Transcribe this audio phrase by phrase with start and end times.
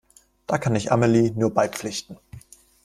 [0.47, 2.17] Da kann ich Amelie nur beipflichten.